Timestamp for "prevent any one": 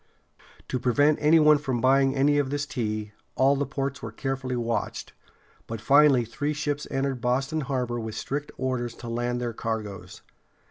0.79-1.59